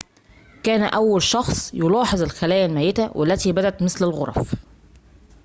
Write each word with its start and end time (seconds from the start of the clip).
كان 0.63 0.81
أول 0.83 1.21
شخص 1.21 1.73
يلاحظ 1.73 2.21
الخلايا 2.21 2.65
الميتة 2.65 3.17
والتي 3.17 3.51
بدت 3.51 3.81
مثل 3.81 4.05
الغرف 4.05 4.55